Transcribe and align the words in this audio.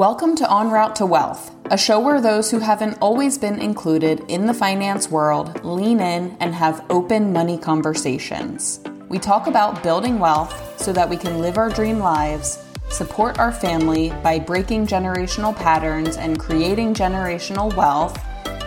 Welcome 0.00 0.34
to 0.36 0.50
En 0.50 0.70
Route 0.70 0.96
to 0.96 1.04
Wealth, 1.04 1.54
a 1.66 1.76
show 1.76 2.00
where 2.00 2.22
those 2.22 2.50
who 2.50 2.58
haven't 2.58 2.96
always 3.02 3.36
been 3.36 3.60
included 3.60 4.24
in 4.28 4.46
the 4.46 4.54
finance 4.54 5.10
world 5.10 5.62
lean 5.62 6.00
in 6.00 6.38
and 6.40 6.54
have 6.54 6.86
open 6.88 7.34
money 7.34 7.58
conversations. 7.58 8.80
We 9.10 9.18
talk 9.18 9.46
about 9.46 9.82
building 9.82 10.18
wealth 10.18 10.80
so 10.80 10.94
that 10.94 11.10
we 11.10 11.18
can 11.18 11.40
live 11.40 11.58
our 11.58 11.68
dream 11.68 11.98
lives, 11.98 12.64
support 12.88 13.38
our 13.38 13.52
family 13.52 14.08
by 14.22 14.38
breaking 14.38 14.86
generational 14.86 15.54
patterns 15.54 16.16
and 16.16 16.40
creating 16.40 16.94
generational 16.94 17.76
wealth, 17.76 18.18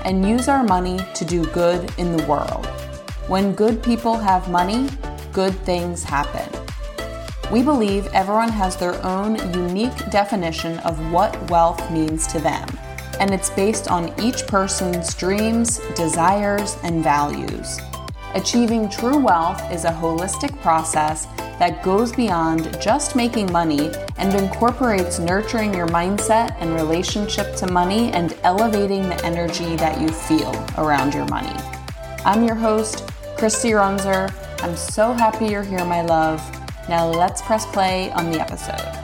and 0.05 0.29
use 0.29 0.47
our 0.47 0.63
money 0.63 0.99
to 1.15 1.25
do 1.25 1.45
good 1.45 1.91
in 1.97 2.15
the 2.15 2.23
world. 2.27 2.67
When 3.27 3.55
good 3.55 3.81
people 3.81 4.17
have 4.17 4.51
money, 4.51 4.87
good 5.31 5.55
things 5.65 6.03
happen. 6.03 6.62
We 7.53 7.61
believe 7.61 8.07
everyone 8.13 8.49
has 8.49 8.75
their 8.77 8.95
own 9.05 9.35
unique 9.53 10.09
definition 10.09 10.79
of 10.79 11.11
what 11.11 11.51
wealth 11.51 11.91
means 11.91 12.25
to 12.33 12.39
them, 12.39 12.67
and 13.19 13.31
it's 13.31 13.51
based 13.51 13.91
on 13.91 14.11
each 14.19 14.47
person's 14.47 15.13
dreams, 15.13 15.77
desires, 15.95 16.77
and 16.81 17.03
values. 17.03 17.79
Achieving 18.33 18.89
true 18.89 19.19
wealth 19.19 19.61
is 19.71 19.85
a 19.85 19.91
holistic 19.91 20.59
process 20.63 21.27
that 21.59 21.83
goes 21.83 22.11
beyond 22.11 22.75
just 22.81 23.15
making 23.15 23.51
money 23.51 23.91
and 24.17 24.33
incorporates 24.33 25.19
nurturing 25.19 25.75
your 25.75 25.87
mindset 25.89 26.55
and 26.59 26.73
relationship 26.73 27.55
to 27.57 27.71
money 27.71 28.11
and 28.13 28.35
elevating 28.41 29.07
the 29.07 29.23
energy 29.23 29.75
that 29.75 30.01
you 30.01 30.07
feel 30.07 30.55
around 30.79 31.13
your 31.13 31.27
money. 31.27 31.55
I'm 32.25 32.47
your 32.47 32.55
host, 32.55 33.05
Kristy 33.37 33.73
Runzer. 33.73 34.33
I'm 34.63 34.75
so 34.75 35.13
happy 35.13 35.45
you're 35.45 35.61
here, 35.61 35.85
my 35.85 36.01
love. 36.01 36.62
Now 36.89 37.07
let's 37.07 37.41
press 37.41 37.65
play 37.65 38.11
on 38.11 38.29
the 38.29 38.41
episode. 38.41 38.99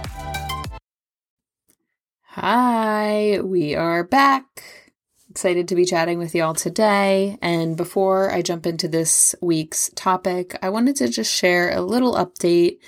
Hi, 2.24 3.40
we 3.42 3.74
are 3.74 4.04
back. 4.04 4.92
Excited 5.30 5.70
to 5.70 5.76
be 5.76 5.86
chatting 5.86 6.20
with 6.20 6.36
y'all 6.36 6.54
today. 6.54 7.38
And 7.42 7.78
before 7.78 8.32
I 8.32 8.42
jump 8.42 8.66
into 8.66 8.90
this 8.90 9.34
week's 9.42 9.90
topic, 9.96 10.58
I 10.62 10.70
wanted 10.70 10.98
to 10.98 11.08
just 11.08 11.34
share 11.34 11.72
a 11.72 11.82
little 11.82 12.16
update 12.16 12.80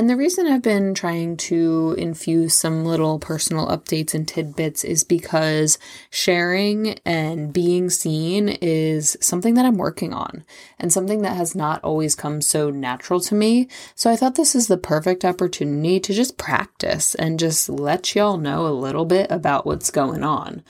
and 0.00 0.08
the 0.08 0.16
reason 0.16 0.46
I've 0.46 0.62
been 0.62 0.94
trying 0.94 1.36
to 1.36 1.94
infuse 1.98 2.54
some 2.54 2.86
little 2.86 3.18
personal 3.18 3.66
updates 3.66 4.14
and 4.14 4.26
tidbits 4.26 4.82
is 4.82 5.04
because 5.04 5.78
sharing 6.08 6.98
and 7.04 7.52
being 7.52 7.90
seen 7.90 8.48
is 8.48 9.18
something 9.20 9.56
that 9.56 9.66
I'm 9.66 9.76
working 9.76 10.14
on 10.14 10.42
and 10.78 10.90
something 10.90 11.20
that 11.20 11.36
has 11.36 11.54
not 11.54 11.84
always 11.84 12.14
come 12.14 12.40
so 12.40 12.70
natural 12.70 13.20
to 13.20 13.34
me. 13.34 13.68
So 13.94 14.10
I 14.10 14.16
thought 14.16 14.36
this 14.36 14.54
is 14.54 14.68
the 14.68 14.78
perfect 14.78 15.22
opportunity 15.22 16.00
to 16.00 16.14
just 16.14 16.38
practice 16.38 17.14
and 17.14 17.38
just 17.38 17.68
let 17.68 18.14
y'all 18.14 18.38
know 18.38 18.66
a 18.66 18.72
little 18.72 19.04
bit 19.04 19.30
about 19.30 19.66
what's 19.66 19.90
going 19.90 20.24
on. 20.24 20.64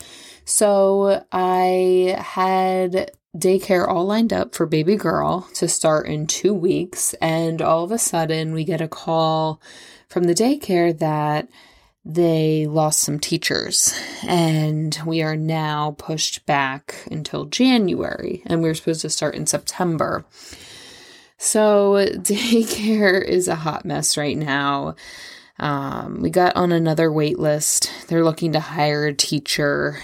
So 0.44 1.24
I 1.30 2.16
had 2.18 3.12
daycare 3.36 3.86
all 3.86 4.06
lined 4.06 4.32
up 4.32 4.54
for 4.54 4.66
baby 4.66 4.96
girl 4.96 5.48
to 5.54 5.68
start 5.68 6.06
in 6.06 6.26
two 6.26 6.52
weeks. 6.52 7.14
And 7.14 7.62
all 7.62 7.84
of 7.84 7.92
a 7.92 7.98
sudden, 7.98 8.52
we 8.52 8.64
get 8.64 8.80
a 8.80 8.88
call 8.88 9.60
from 10.08 10.24
the 10.24 10.34
daycare 10.34 10.98
that 10.98 11.48
they 12.04 12.66
lost 12.66 13.00
some 13.00 13.20
teachers 13.20 13.94
and 14.26 14.98
we 15.04 15.22
are 15.22 15.36
now 15.36 15.94
pushed 15.98 16.46
back 16.46 17.04
until 17.10 17.44
January 17.44 18.42
and 18.46 18.62
we 18.62 18.70
are 18.70 18.74
supposed 18.74 19.02
to 19.02 19.10
start 19.10 19.34
in 19.34 19.46
September. 19.46 20.24
So, 21.36 21.94
daycare 22.16 23.22
is 23.22 23.48
a 23.48 23.54
hot 23.54 23.84
mess 23.84 24.16
right 24.16 24.36
now. 24.36 24.96
Um, 25.58 26.22
we 26.22 26.30
got 26.30 26.56
on 26.56 26.72
another 26.72 27.12
wait 27.12 27.38
list. 27.38 27.92
They're 28.08 28.24
looking 28.24 28.52
to 28.52 28.60
hire 28.60 29.06
a 29.06 29.14
teacher 29.14 30.00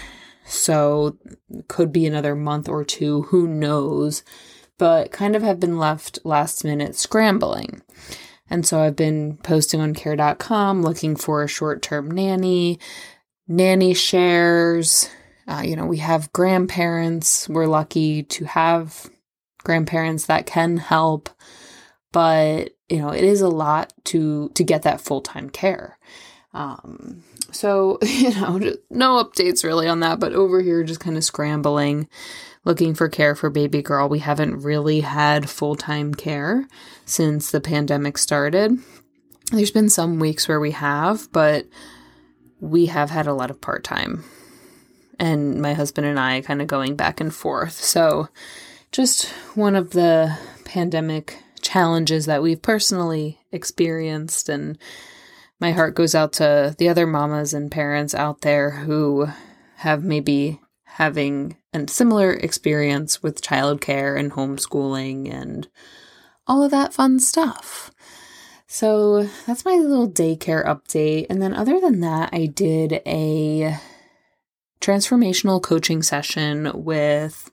so 0.47 1.17
could 1.67 1.91
be 1.91 2.05
another 2.05 2.35
month 2.35 2.69
or 2.69 2.83
two, 2.83 3.23
who 3.23 3.47
knows, 3.47 4.23
but 4.77 5.11
kind 5.11 5.35
of 5.35 5.43
have 5.43 5.59
been 5.59 5.77
left 5.77 6.19
last 6.23 6.63
minute 6.63 6.95
scrambling. 6.95 7.81
And 8.49 8.65
so 8.65 8.79
I've 8.79 8.95
been 8.95 9.37
posting 9.43 9.81
on 9.81 9.93
care.com 9.93 10.81
looking 10.81 11.15
for 11.15 11.43
a 11.43 11.49
short 11.49 11.81
term 11.81 12.09
nanny, 12.09 12.79
nanny 13.47 13.93
shares. 13.93 15.09
Uh, 15.47 15.63
you 15.65 15.75
know, 15.75 15.85
we 15.85 15.97
have 15.97 16.31
grandparents. 16.33 17.49
We're 17.49 17.67
lucky 17.67 18.23
to 18.23 18.45
have 18.45 19.09
grandparents 19.63 20.25
that 20.27 20.45
can 20.45 20.77
help, 20.77 21.29
but 22.13 22.69
you 22.87 22.99
know, 22.99 23.09
it 23.09 23.23
is 23.23 23.41
a 23.41 23.49
lot 23.49 23.91
to 24.05 24.49
to 24.49 24.63
get 24.63 24.83
that 24.83 25.01
full 25.01 25.21
time 25.21 25.49
care. 25.49 25.97
Um, 26.53 27.23
so, 27.51 27.99
you 28.03 28.33
know, 28.35 28.59
no 28.89 29.23
updates 29.23 29.63
really 29.63 29.87
on 29.87 29.99
that, 30.01 30.19
but 30.19 30.33
over 30.33 30.61
here, 30.61 30.83
just 30.83 30.99
kind 30.99 31.17
of 31.17 31.23
scrambling, 31.23 32.07
looking 32.65 32.93
for 32.93 33.09
care 33.09 33.35
for 33.35 33.49
baby 33.49 33.81
girl. 33.81 34.09
We 34.09 34.19
haven't 34.19 34.61
really 34.61 35.01
had 35.01 35.49
full 35.49 35.75
time 35.75 36.13
care 36.13 36.67
since 37.05 37.51
the 37.51 37.61
pandemic 37.61 38.17
started. 38.17 38.77
There's 39.51 39.71
been 39.71 39.89
some 39.89 40.19
weeks 40.19 40.47
where 40.47 40.59
we 40.59 40.71
have, 40.71 41.31
but 41.31 41.65
we 42.59 42.87
have 42.87 43.09
had 43.09 43.27
a 43.27 43.33
lot 43.33 43.49
of 43.49 43.61
part 43.61 43.83
time. 43.83 44.23
And 45.19 45.61
my 45.61 45.73
husband 45.73 46.05
and 46.05 46.19
I 46.19 46.41
kind 46.41 46.61
of 46.61 46.67
going 46.67 46.95
back 46.95 47.19
and 47.21 47.33
forth. 47.33 47.73
So, 47.73 48.29
just 48.91 49.25
one 49.55 49.75
of 49.75 49.91
the 49.91 50.37
pandemic 50.63 51.41
challenges 51.61 52.25
that 52.27 52.41
we've 52.41 52.61
personally 52.61 53.39
experienced 53.51 54.47
and 54.47 54.77
my 55.59 55.71
heart 55.71 55.95
goes 55.95 56.13
out 56.13 56.33
to 56.33 56.75
the 56.77 56.89
other 56.89 57.07
mamas 57.07 57.53
and 57.53 57.71
parents 57.71 58.13
out 58.13 58.41
there 58.41 58.71
who 58.71 59.27
have 59.77 60.03
maybe 60.03 60.59
having 60.83 61.57
a 61.73 61.87
similar 61.87 62.33
experience 62.33 63.21
with 63.21 63.41
childcare 63.41 64.19
and 64.19 64.31
homeschooling 64.31 65.31
and 65.31 65.67
all 66.47 66.63
of 66.63 66.71
that 66.71 66.93
fun 66.93 67.19
stuff. 67.19 67.91
So 68.67 69.23
that's 69.45 69.65
my 69.65 69.75
little 69.75 70.09
daycare 70.09 70.65
update. 70.65 71.27
And 71.29 71.41
then, 71.41 71.53
other 71.53 71.79
than 71.79 72.01
that, 72.01 72.29
I 72.33 72.47
did 72.47 73.01
a 73.05 73.77
transformational 74.81 75.61
coaching 75.61 76.03
session 76.03 76.71
with 76.73 77.49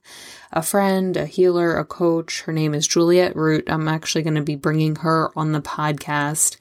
a 0.51 0.61
friend, 0.61 1.15
a 1.15 1.25
healer, 1.25 1.77
a 1.77 1.85
coach. 1.85 2.41
Her 2.41 2.51
name 2.51 2.73
is 2.73 2.87
Juliet 2.87 3.35
Root. 3.35 3.69
I'm 3.69 3.87
actually 3.87 4.23
going 4.23 4.35
to 4.35 4.41
be 4.41 4.55
bringing 4.55 4.97
her 4.97 5.31
on 5.37 5.53
the 5.53 5.61
podcast 5.61 6.57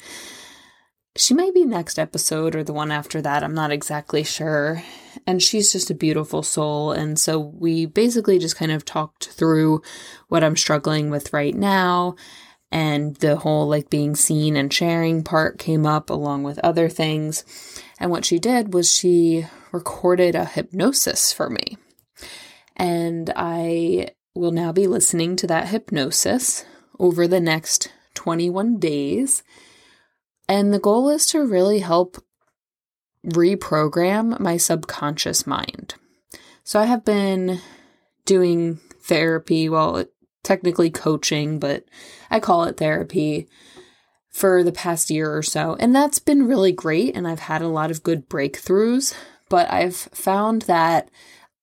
she 1.17 1.33
might 1.35 1.55
be 1.55 1.65
next 1.65 1.99
episode 1.99 2.57
or 2.57 2.65
the 2.65 2.73
one 2.73 2.91
after 2.91 3.23
that. 3.23 3.45
I'm 3.45 3.55
not 3.55 3.71
exactly 3.71 4.25
sure. 4.25 4.83
And 5.27 5.41
she's 5.43 5.73
just 5.73 5.91
a 5.91 5.95
beautiful 5.95 6.43
soul. 6.43 6.91
And 6.91 7.19
so 7.19 7.39
we 7.39 7.87
basically 7.87 8.39
just 8.39 8.57
kind 8.57 8.73
of 8.73 8.85
talked 8.85 9.29
through 9.29 9.81
what 10.29 10.43
I'm 10.43 10.57
struggling 10.57 11.11
with 11.11 11.33
right 11.33 11.55
now. 11.55 12.17
And 12.73 13.15
the 13.17 13.37
whole 13.37 13.69
like 13.69 13.91
being 13.91 14.17
seen 14.17 14.57
and 14.57 14.73
sharing 14.73 15.23
part 15.23 15.59
came 15.61 15.87
up 15.87 16.11
along 16.11 16.43
with 16.43 16.59
other 16.59 16.89
things. 16.89 17.45
And 18.01 18.11
what 18.11 18.25
she 18.25 18.41
did 18.41 18.75
was 18.75 18.93
she 18.93 19.47
recorded 19.71 20.35
a 20.35 20.45
hypnosis 20.45 21.33
for 21.33 21.49
me. 21.49 21.79
And 22.77 23.33
I 23.37 24.09
will 24.35 24.51
now 24.51 24.73
be 24.73 24.89
listening 24.89 25.37
to 25.37 25.47
that 25.47 25.69
hypnosis 25.69 26.65
over 26.99 27.29
the 27.29 27.41
next 27.41 27.93
21 28.15 28.79
days 28.79 29.45
and 30.49 30.73
the 30.73 30.79
goal 30.79 31.09
is 31.09 31.27
to 31.27 31.45
really 31.45 31.81
help 31.81 32.23
reprogram 33.25 34.39
my 34.39 34.57
subconscious 34.57 35.47
mind. 35.47 35.95
So 36.63 36.81
I 36.81 36.85
have 36.85 37.05
been 37.05 37.61
doing 38.27 38.81
therapy, 39.03 39.69
well, 39.69 40.05
technically 40.43 40.91
coaching, 40.91 41.59
but 41.59 41.85
I 42.31 42.41
call 42.41 42.65
it 42.65 42.77
therapy 42.77 43.49
for 44.31 44.63
the 44.63 44.73
past 44.73 45.11
year 45.11 45.35
or 45.35 45.43
so. 45.43 45.77
And 45.79 45.95
that's 45.95 46.19
been 46.19 46.47
really 46.47 46.73
great. 46.73 47.17
And 47.17 47.27
I've 47.27 47.41
had 47.41 47.63
a 47.63 47.69
lot 47.69 47.91
of 47.91 48.03
good 48.03 48.29
breakthroughs, 48.29 49.15
but 49.49 49.71
I've 49.73 49.97
found 49.97 50.63
that 50.63 51.09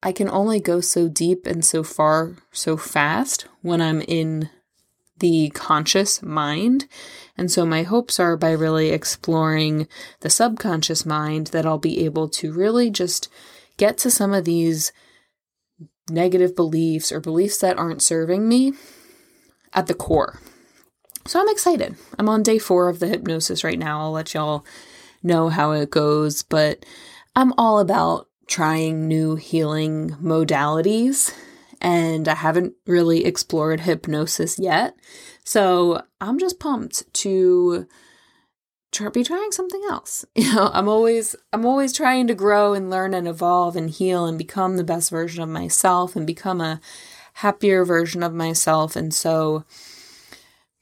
I 0.03 0.11
can 0.11 0.29
only 0.29 0.59
go 0.59 0.81
so 0.81 1.07
deep 1.07 1.45
and 1.45 1.63
so 1.63 1.83
far 1.83 2.37
so 2.51 2.77
fast 2.77 3.45
when 3.61 3.81
I'm 3.81 4.01
in 4.01 4.49
the 5.19 5.51
conscious 5.51 6.23
mind. 6.23 6.87
And 7.37 7.51
so 7.51 7.65
my 7.65 7.83
hopes 7.83 8.19
are 8.19 8.37
by 8.37 8.51
really 8.51 8.89
exploring 8.89 9.87
the 10.19 10.29
subconscious 10.29 11.05
mind 11.05 11.47
that 11.47 11.65
I'll 11.65 11.77
be 11.77 12.05
able 12.05 12.29
to 12.29 12.53
really 12.53 12.89
just 12.89 13.29
get 13.77 13.97
to 13.99 14.11
some 14.11 14.33
of 14.33 14.45
these 14.45 14.91
negative 16.09 16.55
beliefs 16.55 17.11
or 17.11 17.19
beliefs 17.19 17.57
that 17.59 17.77
aren't 17.77 18.01
serving 18.01 18.47
me 18.47 18.73
at 19.73 19.87
the 19.87 19.93
core. 19.93 20.39
So 21.25 21.39
I'm 21.39 21.49
excited. 21.49 21.95
I'm 22.17 22.29
on 22.29 22.43
day 22.43 22.59
four 22.59 22.89
of 22.89 22.99
the 22.99 23.07
hypnosis 23.07 23.63
right 23.63 23.79
now. 23.79 24.01
I'll 24.01 24.11
let 24.11 24.33
y'all 24.33 24.65
know 25.23 25.49
how 25.49 25.71
it 25.71 25.89
goes, 25.89 26.43
but 26.43 26.85
I'm 27.35 27.53
all 27.57 27.79
about 27.79 28.27
trying 28.47 29.07
new 29.07 29.35
healing 29.35 30.11
modalities 30.21 31.33
and 31.79 32.27
I 32.27 32.35
haven't 32.35 32.73
really 32.85 33.25
explored 33.25 33.81
hypnosis 33.81 34.59
yet. 34.59 34.95
So 35.43 36.03
I'm 36.19 36.39
just 36.39 36.59
pumped 36.59 37.11
to 37.15 37.87
be 39.13 39.23
trying 39.23 39.51
something 39.51 39.81
else. 39.89 40.25
You 40.35 40.53
know, 40.53 40.69
I'm 40.73 40.87
always 40.89 41.35
I'm 41.53 41.65
always 41.65 41.93
trying 41.93 42.27
to 42.27 42.35
grow 42.35 42.73
and 42.73 42.89
learn 42.89 43.13
and 43.13 43.27
evolve 43.27 43.75
and 43.75 43.89
heal 43.89 44.25
and 44.25 44.37
become 44.37 44.77
the 44.77 44.83
best 44.83 45.09
version 45.09 45.43
of 45.43 45.49
myself 45.49 46.15
and 46.15 46.25
become 46.27 46.61
a 46.61 46.81
happier 47.35 47.85
version 47.85 48.23
of 48.23 48.33
myself. 48.33 48.95
And 48.95 49.13
so, 49.13 49.63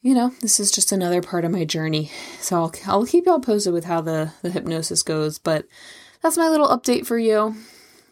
you 0.02 0.14
know, 0.14 0.34
this 0.42 0.60
is 0.60 0.72
just 0.72 0.92
another 0.92 1.22
part 1.22 1.46
of 1.46 1.52
my 1.52 1.66
journey. 1.66 2.12
So 2.40 2.56
I'll 2.58 2.74
I'll 2.86 3.06
keep 3.06 3.26
y'all 3.26 3.40
posted 3.40 3.74
with 3.74 3.86
how 3.86 4.02
the 4.02 4.34
the 4.42 4.52
hypnosis 4.52 5.04
goes, 5.04 5.38
but 5.38 5.66
that's 6.22 6.38
my 6.38 6.50
little 6.50 6.68
update 6.68 7.06
for 7.06 7.18
you. 7.18 7.56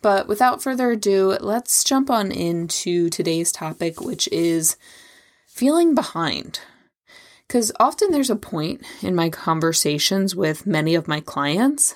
But 0.01 0.27
without 0.27 0.61
further 0.61 0.91
ado, 0.91 1.37
let's 1.41 1.83
jump 1.83 2.09
on 2.09 2.31
into 2.31 3.09
today's 3.09 3.51
topic, 3.51 3.99
which 3.99 4.27
is 4.31 4.77
feeling 5.57 5.95
behind. 5.95 6.59
Because 7.47 7.71
often 7.79 8.11
there's 8.11 8.29
a 8.29 8.35
point 8.35 8.81
in 9.01 9.15
my 9.15 9.29
conversations 9.29 10.35
with 10.35 10.67
many 10.67 10.95
of 10.95 11.07
my 11.07 11.19
clients 11.19 11.95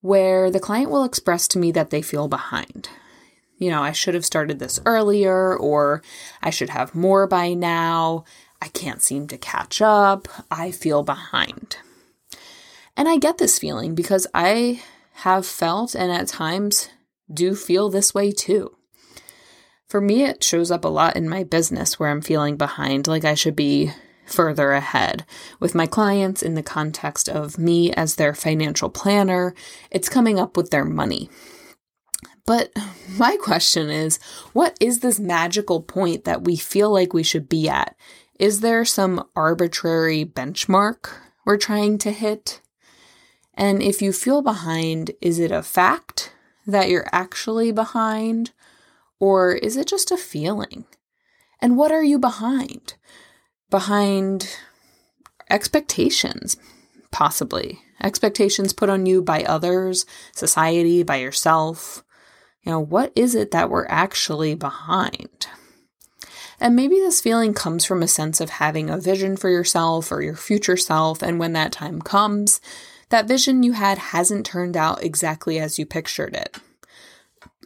where 0.00 0.50
the 0.50 0.60
client 0.60 0.90
will 0.90 1.04
express 1.04 1.46
to 1.48 1.58
me 1.58 1.70
that 1.72 1.90
they 1.90 2.02
feel 2.02 2.28
behind. 2.28 2.88
You 3.58 3.70
know, 3.70 3.82
I 3.82 3.92
should 3.92 4.14
have 4.14 4.24
started 4.24 4.58
this 4.58 4.80
earlier, 4.84 5.56
or 5.56 6.02
I 6.42 6.50
should 6.50 6.70
have 6.70 6.94
more 6.94 7.26
by 7.26 7.54
now. 7.54 8.24
I 8.60 8.68
can't 8.68 9.02
seem 9.02 9.28
to 9.28 9.38
catch 9.38 9.80
up. 9.80 10.26
I 10.50 10.72
feel 10.72 11.02
behind. 11.04 11.76
And 12.96 13.08
I 13.08 13.18
get 13.18 13.38
this 13.38 13.58
feeling 13.58 13.94
because 13.94 14.26
I 14.34 14.82
have 15.18 15.46
felt 15.46 15.94
and 15.94 16.10
at 16.10 16.26
times 16.28 16.88
do 17.32 17.54
feel 17.54 17.88
this 17.88 18.12
way 18.12 18.32
too. 18.32 18.76
For 19.94 20.00
me, 20.00 20.24
it 20.24 20.42
shows 20.42 20.72
up 20.72 20.84
a 20.84 20.88
lot 20.88 21.14
in 21.14 21.28
my 21.28 21.44
business 21.44 22.00
where 22.00 22.10
I'm 22.10 22.20
feeling 22.20 22.56
behind, 22.56 23.06
like 23.06 23.24
I 23.24 23.34
should 23.34 23.54
be 23.54 23.92
further 24.26 24.72
ahead. 24.72 25.24
With 25.60 25.76
my 25.76 25.86
clients, 25.86 26.42
in 26.42 26.54
the 26.54 26.64
context 26.64 27.28
of 27.28 27.58
me 27.58 27.92
as 27.92 28.16
their 28.16 28.34
financial 28.34 28.90
planner, 28.90 29.54
it's 29.92 30.08
coming 30.08 30.36
up 30.36 30.56
with 30.56 30.70
their 30.70 30.84
money. 30.84 31.30
But 32.44 32.72
my 33.16 33.36
question 33.40 33.88
is 33.88 34.18
what 34.52 34.76
is 34.80 34.98
this 34.98 35.20
magical 35.20 35.80
point 35.80 36.24
that 36.24 36.42
we 36.42 36.56
feel 36.56 36.90
like 36.90 37.12
we 37.12 37.22
should 37.22 37.48
be 37.48 37.68
at? 37.68 37.94
Is 38.36 38.62
there 38.62 38.84
some 38.84 39.24
arbitrary 39.36 40.24
benchmark 40.24 41.10
we're 41.44 41.56
trying 41.56 41.98
to 41.98 42.10
hit? 42.10 42.60
And 43.56 43.80
if 43.80 44.02
you 44.02 44.12
feel 44.12 44.42
behind, 44.42 45.12
is 45.20 45.38
it 45.38 45.52
a 45.52 45.62
fact 45.62 46.32
that 46.66 46.88
you're 46.88 47.08
actually 47.12 47.70
behind? 47.70 48.50
Or 49.20 49.52
is 49.52 49.76
it 49.76 49.86
just 49.86 50.10
a 50.10 50.16
feeling? 50.16 50.84
And 51.60 51.76
what 51.76 51.92
are 51.92 52.04
you 52.04 52.18
behind? 52.18 52.94
behind 53.74 54.56
expectations, 55.50 56.56
possibly. 57.10 57.80
Expectations 58.00 58.72
put 58.72 58.88
on 58.88 59.04
you 59.04 59.20
by 59.20 59.42
others, 59.42 60.06
society, 60.32 61.02
by 61.02 61.16
yourself. 61.16 62.04
You 62.62 62.70
know, 62.70 62.78
what 62.78 63.12
is 63.16 63.34
it 63.34 63.50
that 63.50 63.70
we're 63.70 63.88
actually 63.88 64.54
behind? 64.54 65.48
And 66.60 66.76
maybe 66.76 66.94
this 67.00 67.20
feeling 67.20 67.52
comes 67.52 67.84
from 67.84 68.00
a 68.00 68.06
sense 68.06 68.40
of 68.40 68.48
having 68.48 68.88
a 68.88 68.96
vision 68.96 69.36
for 69.36 69.50
yourself 69.50 70.12
or 70.12 70.22
your 70.22 70.36
future 70.36 70.76
self, 70.76 71.20
and 71.20 71.40
when 71.40 71.52
that 71.54 71.72
time 71.72 72.00
comes, 72.00 72.60
that 73.08 73.26
vision 73.26 73.64
you 73.64 73.72
had 73.72 73.98
hasn't 73.98 74.46
turned 74.46 74.76
out 74.76 75.02
exactly 75.02 75.58
as 75.58 75.80
you 75.80 75.84
pictured 75.84 76.36
it. 76.36 76.56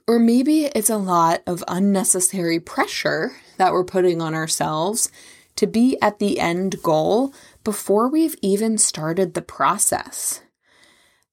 Or 0.08 0.18
maybe 0.18 0.64
it's 0.74 0.88
a 0.88 0.96
lot 0.96 1.42
of 1.46 1.62
unnecessary 1.68 2.58
pressure 2.58 3.32
that 3.58 3.72
we're 3.72 3.84
putting 3.84 4.22
on 4.22 4.34
ourselves 4.34 5.12
to 5.56 5.66
be 5.66 5.98
at 6.00 6.18
the 6.18 6.40
end 6.40 6.82
goal 6.82 7.34
before 7.62 8.08
we've 8.08 8.34
even 8.40 8.78
started 8.78 9.34
the 9.34 9.42
process. 9.42 10.40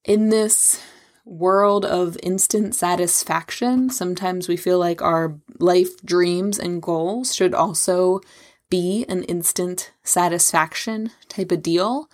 In 0.04 0.28
this 0.28 0.82
world 1.24 1.86
of 1.86 2.18
instant 2.22 2.74
satisfaction, 2.74 3.88
sometimes 3.88 4.46
we 4.46 4.58
feel 4.58 4.78
like 4.78 5.00
our 5.00 5.38
life 5.58 5.96
dreams 6.04 6.58
and 6.58 6.82
goals 6.82 7.34
should 7.34 7.54
also 7.54 8.20
be 8.68 9.06
an 9.08 9.22
instant 9.22 9.90
satisfaction 10.02 11.12
type 11.28 11.50
of 11.50 11.62
deal. 11.62 12.10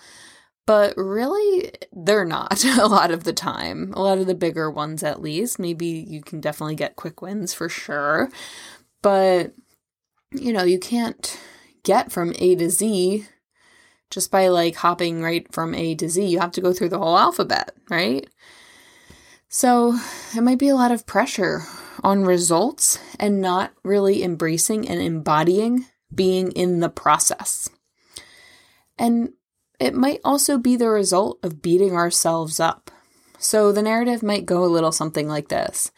But 0.67 0.95
really, 0.97 1.73
they're 1.93 2.25
not 2.25 2.65
a 2.79 2.87
lot 2.87 3.11
of 3.11 3.25
the 3.25 3.33
time. 3.33 3.93
A 3.95 4.03
lot 4.03 4.19
of 4.19 4.27
the 4.27 4.35
bigger 4.35 4.71
ones, 4.71 5.03
at 5.03 5.21
least. 5.21 5.59
Maybe 5.59 5.87
you 5.87 6.23
can 6.23 6.41
definitely 6.41 6.77
get 6.77 6.97
quick 6.97 7.21
wins 7.23 7.53
for 7.53 7.69
sure. 7.69 8.31
But, 9.03 9.55
you 10.31 10.53
know, 10.53 10.63
you 10.63 10.79
can't 10.79 11.39
get 11.83 12.13
from 12.13 12.35
A 12.39 12.55
to 12.55 12.71
Z 12.71 13.27
just 14.11 14.31
by 14.31 14.49
like 14.49 14.77
hopping 14.77 15.23
right 15.23 15.53
from 15.53 15.75
A 15.75 15.95
to 15.97 16.09
Z. 16.09 16.25
You 16.25 16.39
have 16.39 16.53
to 16.53 16.61
go 16.61 16.73
through 16.73 16.91
the 16.91 16.99
whole 16.99 17.19
alphabet, 17.19 17.75
right? 17.91 18.29
So 19.49 19.99
it 20.37 20.43
might 20.43 20.59
be 20.59 20.69
a 20.69 20.75
lot 20.75 20.93
of 20.93 21.07
pressure 21.07 21.63
on 22.03 22.25
results 22.25 22.99
and 23.19 23.41
not 23.41 23.73
really 23.83 24.23
embracing 24.23 24.89
and 24.89 25.01
embodying 25.01 25.87
being 26.15 26.53
in 26.53 26.81
the 26.81 26.89
process. 26.89 27.69
And 28.99 29.33
it 29.83 29.95
might 29.95 30.21
also 30.25 30.59
be 30.59 30.77
the 30.77 30.89
result 30.89 31.41
of 31.43 31.61
beating 31.61 31.93
ourselves 31.95 32.61
up. 32.61 32.91
So 33.39 33.73
the 33.73 33.83
narrative 33.83 34.23
might 34.23 34.47
go 34.47 34.65
a 34.65 34.67
little 34.67 34.93
something 34.93 35.29
like 35.29 35.49
this. 35.49 35.91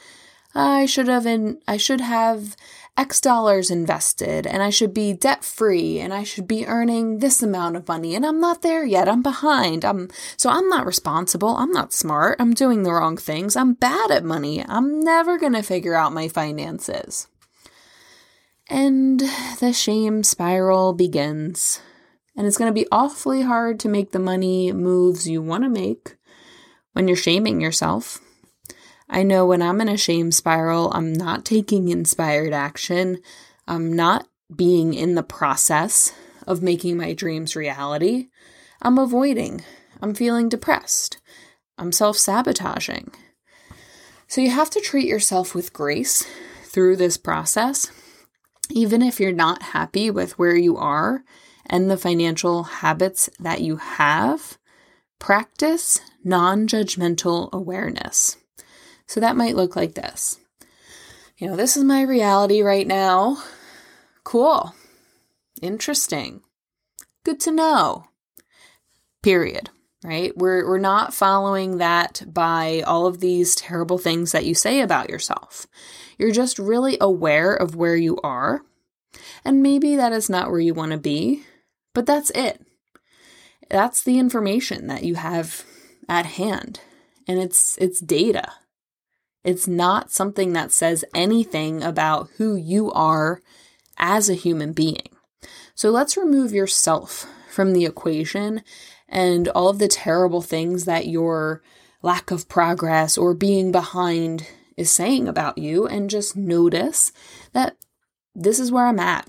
I 0.55 0.87
should 0.87 1.07
have 1.09 1.27
in, 1.27 1.61
I 1.69 1.77
should 1.77 2.01
have 2.01 2.57
X 2.97 3.21
dollars 3.21 3.71
invested 3.71 4.47
and 4.47 4.63
I 4.63 4.71
should 4.71 4.95
be 4.95 5.13
debt 5.13 5.45
free 5.45 5.99
and 5.99 6.15
I 6.15 6.23
should 6.23 6.49
be 6.49 6.67
earning 6.67 7.19
this 7.19 7.43
amount 7.43 7.77
of 7.77 7.87
money 7.87 8.15
and 8.15 8.25
I'm 8.25 8.41
not 8.41 8.63
there 8.63 8.87
yet. 8.87 9.07
I'm 9.07 9.21
behind. 9.21 9.85
I'm 9.85 10.09
so 10.39 10.49
I'm 10.49 10.69
not 10.71 10.87
responsible. 10.87 11.57
I'm 11.57 11.73
not 11.73 11.93
smart. 11.93 12.37
I'm 12.41 12.55
doing 12.55 12.85
the 12.85 12.93
wrong 12.93 13.19
things. 13.19 13.55
I'm 13.55 13.75
bad 13.75 14.11
at 14.11 14.25
money. 14.25 14.65
I'm 14.67 15.01
never 15.01 15.39
going 15.39 15.55
to 15.55 15.63
figure 15.63 15.95
out 15.95 16.15
my 16.15 16.29
finances. 16.29 17.27
And 18.71 19.21
the 19.61 19.75
shame 19.75 20.23
spiral 20.23 20.95
begins. 20.95 21.83
And 22.37 22.47
it's 22.47 22.59
going 22.59 22.69
to 22.69 22.75
be 22.75 22.89
awfully 22.91 23.43
hard 23.43 23.79
to 23.81 23.89
make 23.89 24.11
the 24.11 24.19
money 24.19 24.73
moves 24.73 25.29
you 25.29 25.41
want 25.41 25.65
to 25.65 25.71
make 25.71 26.17
when 26.93 27.09
you're 27.09 27.17
shaming 27.17 27.61
yourself 27.61 28.21
I 29.09 29.23
know 29.23 29.47
when 29.47 29.63
I'm 29.63 29.81
in 29.81 29.89
a 29.89 29.97
shame 29.97 30.33
spiral, 30.33 30.91
I'm 30.93 31.13
not 31.13 31.45
taking 31.45 31.89
inspired 31.89 32.53
action. 32.53 33.21
I'm 33.67 33.93
not 33.93 34.27
being 34.55 34.95
in 34.95 35.15
the 35.15 35.23
process 35.23 36.13
of 36.47 36.63
making 36.63 36.97
my 36.97 37.13
dreams 37.13 37.55
reality. 37.55 38.29
I'm 38.81 38.99
avoiding. 38.99 39.63
I'm 40.01 40.15
feeling 40.15 40.49
depressed. 40.49 41.21
I'm 41.79 41.93
self 41.93 42.17
sabotaging. 42.17 43.13
So 44.27 44.41
you 44.41 44.51
have 44.51 44.71
to 44.71 44.81
treat 44.81 45.07
yourself 45.07 45.55
with 45.55 45.73
grace 45.73 46.27
through 46.65 46.97
this 46.97 47.17
process, 47.17 47.91
even 48.71 49.03
if 49.03 49.21
you're 49.21 49.33
not 49.33 49.63
happy 49.63 50.11
with 50.11 50.39
where 50.39 50.57
you 50.57 50.77
are 50.77 51.23
and 51.67 51.91
the 51.91 51.97
financial 51.97 52.65
habits 52.65 53.31
that 53.41 53.61
you 53.61 53.77
have. 53.77 54.59
Practice 55.19 56.01
non 56.23 56.67
judgmental 56.67 57.51
awareness. 57.53 58.37
So 59.07 59.21
that 59.21 59.37
might 59.37 59.57
look 59.57 59.77
like 59.77 59.95
this. 59.95 60.39
You 61.39 61.49
know, 61.49 61.57
this 61.57 61.77
is 61.77 61.85
my 61.85 62.03
reality 62.03 62.63
right 62.63 62.87
now. 62.87 63.43
Cool. 64.23 64.75
Interesting. 65.61 66.43
Good 67.25 67.41
to 67.41 67.53
know. 67.53 68.05
Period. 69.23 69.71
Right? 70.05 70.37
We're 70.37 70.69
we're 70.69 70.79
not 70.79 71.15
following 71.15 71.79
that 71.79 72.23
by 72.27 72.83
all 72.87 73.07
of 73.07 73.21
these 73.21 73.55
terrible 73.55 73.97
things 73.97 74.33
that 74.33 74.45
you 74.45 74.55
say 74.55 74.81
about 74.81 75.09
yourself. 75.09 75.67
You're 76.19 76.31
just 76.31 76.59
really 76.59 76.99
aware 77.01 77.55
of 77.55 77.75
where 77.75 77.97
you 77.97 78.19
are. 78.23 78.61
And 79.45 79.63
maybe 79.63 79.97
that 79.97 80.13
is 80.13 80.29
not 80.29 80.51
where 80.51 80.61
you 80.61 80.75
want 80.75 80.93
to 80.93 80.99
be, 80.99 81.45
but 81.95 82.07
that's 82.07 82.31
it. 82.31 82.61
That's 83.71 84.03
the 84.03 84.19
information 84.19 84.89
that 84.89 85.05
you 85.05 85.15
have 85.15 85.65
at 86.09 86.27
hand. 86.27 86.81
And 87.27 87.39
it's 87.39 87.79
it's 87.79 88.01
data. 88.01 88.53
It's 89.43 89.67
not 89.67 90.11
something 90.11 90.53
that 90.53 90.73
says 90.73 91.05
anything 91.15 91.83
about 91.83 92.31
who 92.37 92.57
you 92.57 92.91
are 92.93 93.41
as 93.99 94.29
a 94.29 94.35
human 94.35 94.73
being. 94.73 95.09
So 95.75 95.91
let's 95.91 96.17
remove 96.17 96.53
yourself 96.53 97.27
from 97.51 97.73
the 97.73 97.85
equation 97.85 98.63
and 99.09 99.49
all 99.49 99.69
of 99.69 99.79
the 99.79 99.89
terrible 99.89 100.43
things 100.43 100.87
that 100.87 101.07
your 101.07 101.63
lack 102.03 102.31
of 102.31 102.49
progress 102.49 103.17
or 103.17 103.35
being 103.35 103.71
behind 103.71 104.47
is 104.77 104.91
saying 104.91 105.29
about 105.29 105.59
you 105.59 105.87
and 105.87 106.11
just 106.11 106.37
notice 106.37 107.13
that 107.53 107.77
this 108.35 108.59
is 108.59 108.73
where 108.73 108.87
I'm 108.87 108.99
at. 108.99 109.29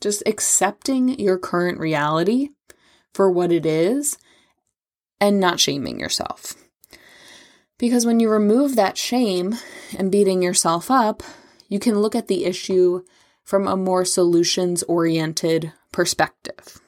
Just 0.00 0.22
accepting 0.26 1.18
your 1.18 1.38
current 1.38 1.78
reality 1.78 2.50
for 3.12 3.30
what 3.30 3.52
it 3.52 3.66
is 3.66 4.18
and 5.20 5.40
not 5.40 5.60
shaming 5.60 5.98
yourself. 5.98 6.54
Because 7.78 8.04
when 8.04 8.20
you 8.20 8.28
remove 8.28 8.76
that 8.76 8.98
shame 8.98 9.56
and 9.96 10.10
beating 10.10 10.42
yourself 10.42 10.90
up, 10.90 11.22
you 11.68 11.78
can 11.78 12.00
look 12.00 12.14
at 12.14 12.28
the 12.28 12.44
issue 12.44 13.04
from 13.44 13.66
a 13.66 13.76
more 13.76 14.04
solutions 14.04 14.82
oriented 14.84 15.72
perspective. 15.92 16.80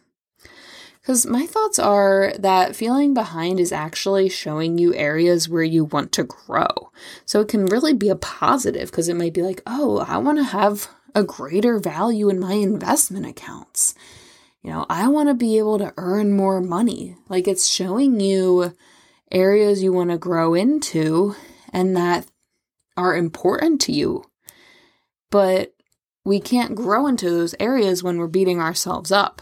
Because 1.00 1.26
my 1.26 1.46
thoughts 1.46 1.78
are 1.78 2.34
that 2.38 2.76
feeling 2.76 3.14
behind 3.14 3.58
is 3.58 3.72
actually 3.72 4.28
showing 4.28 4.76
you 4.76 4.94
areas 4.94 5.48
where 5.48 5.62
you 5.62 5.84
want 5.84 6.12
to 6.12 6.24
grow. 6.24 6.68
So 7.24 7.40
it 7.40 7.48
can 7.48 7.66
really 7.66 7.94
be 7.94 8.10
a 8.10 8.16
positive 8.16 8.90
because 8.90 9.08
it 9.08 9.16
might 9.16 9.32
be 9.32 9.42
like, 9.42 9.62
oh, 9.66 10.04
I 10.06 10.18
want 10.18 10.38
to 10.38 10.44
have 10.44 10.88
a 11.14 11.24
greater 11.24 11.78
value 11.78 12.28
in 12.28 12.38
my 12.38 12.54
investment 12.54 13.26
accounts. 13.26 13.94
You 14.62 14.70
know, 14.70 14.86
I 14.90 15.08
want 15.08 15.28
to 15.28 15.34
be 15.34 15.58
able 15.58 15.78
to 15.78 15.94
earn 15.96 16.32
more 16.32 16.60
money. 16.60 17.16
Like 17.28 17.48
it's 17.48 17.66
showing 17.66 18.20
you 18.20 18.74
areas 19.30 19.82
you 19.82 19.92
want 19.92 20.10
to 20.10 20.18
grow 20.18 20.54
into 20.54 21.34
and 21.72 21.96
that 21.96 22.26
are 22.96 23.16
important 23.16 23.80
to 23.82 23.92
you. 23.92 24.24
But 25.30 25.74
we 26.24 26.40
can't 26.40 26.74
grow 26.74 27.06
into 27.06 27.30
those 27.30 27.54
areas 27.58 28.02
when 28.02 28.18
we're 28.18 28.26
beating 28.26 28.60
ourselves 28.60 29.10
up. 29.10 29.40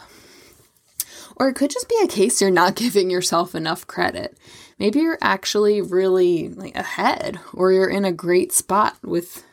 Or 1.37 1.49
it 1.49 1.55
could 1.55 1.71
just 1.71 1.89
be 1.89 1.99
a 2.03 2.09
case 2.09 2.41
you're 2.41 2.51
not 2.51 2.75
giving 2.77 3.11
yourself 3.11 3.55
enough 3.55 3.87
credit. 3.87 4.39
Maybe 4.79 5.01
you're 5.01 5.19
actually 5.21 5.81
really 5.81 6.49
like 6.49 6.77
ahead 6.77 7.41
or 7.53 7.73
you're 7.73 7.89
in 7.89 8.05
a 8.05 8.13
great 8.13 8.53
spot 8.53 8.97
with 9.03 9.45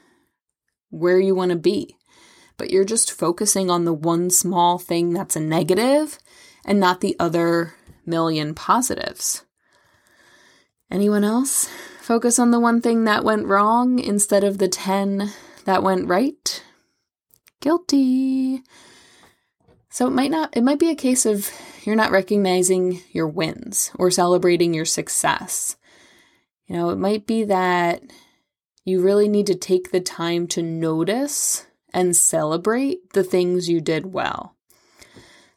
where 0.89 1.19
you 1.19 1.34
want 1.34 1.50
to 1.50 1.57
be. 1.57 1.98
But 2.57 2.71
you're 2.71 2.85
just 2.85 3.12
focusing 3.12 3.69
on 3.69 3.85
the 3.85 3.93
one 3.93 4.29
small 4.29 4.77
thing 4.77 5.13
that's 5.13 5.35
a 5.35 5.41
negative 5.41 6.19
and 6.65 6.79
not 6.79 7.01
the 7.01 7.15
other 7.19 7.75
million 8.05 8.53
positives. 8.55 9.43
Anyone 10.91 11.24
else? 11.24 11.69
Focus 12.01 12.38
on 12.38 12.51
the 12.51 12.59
one 12.59 12.81
thing 12.81 13.05
that 13.05 13.24
went 13.24 13.47
wrong 13.47 14.00
instead 14.00 14.43
of 14.43 14.59
the 14.59 14.67
10 14.67 15.31
that 15.65 15.83
went 15.83 16.07
right? 16.07 16.63
Guilty. 17.59 18.62
So 19.89 20.07
it 20.07 20.12
might 20.12 20.29
not 20.29 20.55
it 20.55 20.63
might 20.63 20.79
be 20.79 20.91
a 20.91 20.95
case 20.95 21.25
of 21.25 21.50
you're 21.83 21.95
not 21.95 22.12
recognizing 22.12 23.01
your 23.12 23.27
wins 23.27 23.91
or 23.97 24.12
celebrating 24.12 24.74
your 24.74 24.85
success. 24.85 25.77
You 26.67 26.75
know, 26.75 26.89
it 26.89 26.97
might 26.97 27.25
be 27.25 27.43
that 27.45 28.03
you 28.83 29.01
really 29.01 29.27
need 29.27 29.47
to 29.47 29.55
take 29.55 29.91
the 29.91 30.00
time 30.00 30.47
to 30.47 30.62
notice 30.62 31.65
and 31.95 32.15
celebrate 32.15 33.13
the 33.13 33.23
things 33.23 33.69
you 33.69 33.79
did 33.79 34.13
well. 34.13 34.53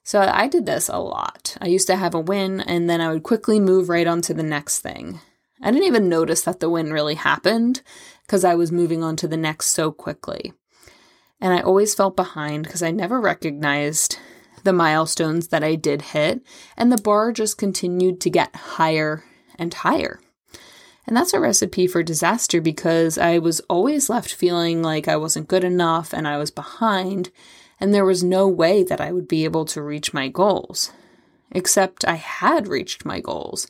So 0.05 0.21
I 0.21 0.47
did 0.47 0.65
this 0.65 0.89
a 0.89 0.99
lot. 0.99 1.57
I 1.61 1.67
used 1.67 1.89
to 1.89 1.97
have 1.97 2.15
a 2.15 2.21
win 2.21 2.61
and 2.61 2.89
then 2.89 3.03
I 3.03 3.13
would 3.13 3.25
quickly 3.25 3.61
move 3.61 3.91
right 3.91 4.07
on 4.07 4.23
to 4.23 4.33
the 4.33 4.45
next 4.45 4.79
thing. 4.79 5.21
I 5.61 5.73
didn't 5.73 5.89
even 5.89 6.09
notice 6.09 6.43
that 6.43 6.61
the 6.61 6.71
win 6.71 6.93
really 6.93 7.17
happened 7.17 7.83
because 8.23 8.45
I 8.45 8.55
was 8.55 8.71
moving 8.71 9.03
on 9.03 9.17
to 9.17 9.29
the 9.29 9.37
next 9.37 9.71
so 9.71 9.91
quickly. 9.91 10.53
And 11.41 11.53
I 11.53 11.61
always 11.61 11.95
felt 11.95 12.17
behind 12.17 12.65
because 12.65 12.83
I 12.83 12.93
never 12.93 13.21
recognized 13.21 14.19
the 14.63 14.73
milestones 14.73 15.49
that 15.49 15.65
I 15.65 15.75
did 15.75 16.03
hit, 16.03 16.43
and 16.77 16.91
the 16.91 17.01
bar 17.01 17.33
just 17.33 17.59
continued 17.59 18.21
to 18.23 18.31
get 18.31 18.55
higher 18.55 19.25
and 19.57 19.73
higher. 19.73 20.21
And 21.09 21.17
that's 21.17 21.33
a 21.33 21.41
recipe 21.41 21.87
for 21.87 22.03
disaster 22.03 22.61
because 22.61 23.17
I 23.17 23.39
was 23.39 23.61
always 23.61 24.11
left 24.11 24.31
feeling 24.31 24.83
like 24.83 25.09
I 25.09 25.17
wasn't 25.17 25.49
good 25.49 25.65
enough 25.65 26.13
and 26.13 26.29
I 26.29 26.37
was 26.37 26.51
behind, 26.51 27.31
and 27.81 27.95
there 27.95 28.05
was 28.05 28.23
no 28.23 28.47
way 28.47 28.83
that 28.83 29.01
I 29.01 29.13
would 29.13 29.27
be 29.27 29.47
able 29.47 29.65
to 29.67 29.81
reach 29.81 30.13
my 30.13 30.29
goals. 30.29 30.93
Except 31.51 32.05
I 32.07 32.17
had 32.17 32.69
reached 32.69 33.07
my 33.07 33.21
goals. 33.21 33.69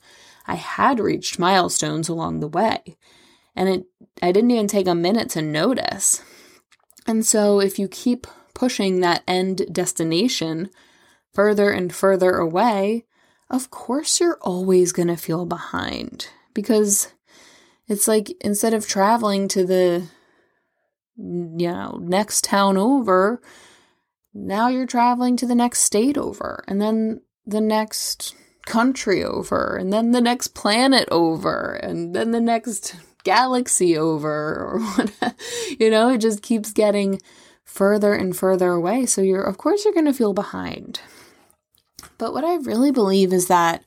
I 0.48 0.56
had 0.56 0.98
reached 0.98 1.38
milestones 1.38 2.08
along 2.08 2.40
the 2.40 2.48
way. 2.48 2.96
And 3.54 3.68
it 3.68 3.84
I 4.20 4.32
didn't 4.32 4.50
even 4.50 4.66
take 4.66 4.88
a 4.88 4.94
minute 4.96 5.30
to 5.30 5.42
notice. 5.42 6.20
And 7.06 7.24
so 7.24 7.60
if 7.60 7.78
you 7.78 7.86
keep 7.86 8.26
pushing 8.52 8.98
that 8.98 9.22
end 9.28 9.72
destination 9.72 10.70
further 11.32 11.70
and 11.70 11.94
further 11.94 12.32
away, 12.32 13.04
of 13.48 13.70
course 13.70 14.18
you're 14.18 14.40
always 14.42 14.90
going 14.90 15.06
to 15.06 15.16
feel 15.16 15.46
behind 15.46 16.30
because 16.52 17.12
it's 17.88 18.06
like 18.06 18.30
instead 18.40 18.74
of 18.74 18.86
traveling 18.86 19.48
to 19.48 19.64
the 19.64 20.06
you 21.16 21.72
know 21.72 21.98
next 22.02 22.44
town 22.44 22.76
over 22.76 23.40
now 24.32 24.68
you're 24.68 24.86
traveling 24.86 25.36
to 25.36 25.46
the 25.46 25.54
next 25.54 25.80
state 25.80 26.16
over 26.16 26.62
and 26.68 26.80
then 26.80 27.20
the 27.46 27.60
next 27.60 28.36
country 28.66 29.24
over 29.24 29.76
and 29.76 29.92
then 29.92 30.12
the 30.12 30.20
next 30.20 30.48
planet 30.48 31.08
over 31.10 31.72
and 31.82 32.14
then 32.14 32.30
the 32.30 32.40
next 32.40 32.94
galaxy 33.24 33.96
over 33.96 34.28
or 34.28 34.80
what 34.94 35.34
you 35.80 35.90
know? 35.90 36.10
It 36.10 36.18
just 36.18 36.42
keeps 36.42 36.72
getting 36.72 37.20
further 37.64 38.14
and 38.14 38.36
further 38.36 38.72
away 38.72 39.06
so 39.06 39.22
you're 39.22 39.42
of 39.42 39.58
course 39.58 39.84
you're 39.84 39.94
going 39.94 40.06
to 40.06 40.12
feel 40.12 40.34
behind. 40.34 41.00
But 42.18 42.32
what 42.32 42.44
i 42.44 42.56
really 42.56 42.90
believe 42.90 43.32
is 43.32 43.48
that 43.48 43.84